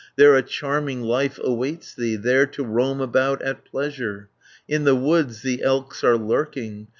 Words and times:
There 0.15 0.35
a 0.35 0.41
charming 0.41 1.03
life 1.03 1.39
awaits 1.43 1.93
thee, 1.93 2.15
There 2.15 2.47
to 2.47 2.63
roam 2.63 3.01
about 3.01 3.43
at 3.43 3.63
pleasure. 3.63 4.29
In 4.67 4.83
the 4.83 4.95
woods 4.95 5.43
the 5.43 5.61
elks 5.61 6.03
are 6.03 6.17
lurking. 6.17 6.87